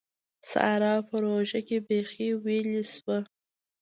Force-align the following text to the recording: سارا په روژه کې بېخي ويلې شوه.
سارا 0.51 0.93
په 1.07 1.15
روژه 1.23 1.61
کې 1.67 1.77
بېخي 1.87 2.29
ويلې 2.43 2.83
شوه. 2.93 3.17